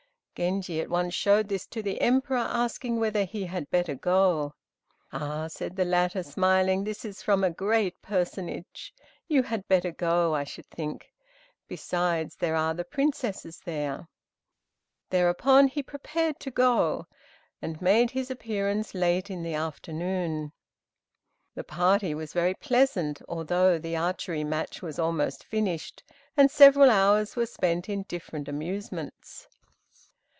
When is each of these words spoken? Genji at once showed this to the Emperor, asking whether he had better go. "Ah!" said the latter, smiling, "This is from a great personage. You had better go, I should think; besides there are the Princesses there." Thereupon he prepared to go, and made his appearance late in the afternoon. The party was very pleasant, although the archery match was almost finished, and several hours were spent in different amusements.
Genji 0.33 0.79
at 0.81 0.89
once 0.89 1.13
showed 1.13 1.49
this 1.49 1.67
to 1.67 1.83
the 1.83 2.01
Emperor, 2.01 2.37
asking 2.47 2.99
whether 2.99 3.25
he 3.25 3.45
had 3.45 3.69
better 3.69 3.93
go. 3.93 4.55
"Ah!" 5.11 5.47
said 5.47 5.75
the 5.75 5.85
latter, 5.85 6.23
smiling, 6.23 6.83
"This 6.83 7.05
is 7.05 7.21
from 7.21 7.43
a 7.43 7.51
great 7.51 8.01
personage. 8.01 8.91
You 9.27 9.43
had 9.43 9.67
better 9.67 9.91
go, 9.91 10.33
I 10.33 10.43
should 10.45 10.65
think; 10.67 11.11
besides 11.67 12.37
there 12.37 12.55
are 12.55 12.73
the 12.73 12.85
Princesses 12.85 13.59
there." 13.65 14.07
Thereupon 15.11 15.67
he 15.67 15.83
prepared 15.83 16.39
to 16.39 16.49
go, 16.49 17.05
and 17.61 17.79
made 17.79 18.09
his 18.09 18.31
appearance 18.31 18.95
late 18.95 19.29
in 19.29 19.43
the 19.43 19.53
afternoon. 19.53 20.53
The 21.53 21.65
party 21.65 22.15
was 22.15 22.33
very 22.33 22.55
pleasant, 22.55 23.21
although 23.27 23.77
the 23.77 23.95
archery 23.97 24.45
match 24.45 24.81
was 24.81 24.97
almost 24.97 25.43
finished, 25.43 26.03
and 26.35 26.49
several 26.49 26.89
hours 26.89 27.35
were 27.35 27.45
spent 27.45 27.89
in 27.89 28.03
different 28.03 28.47
amusements. 28.47 29.47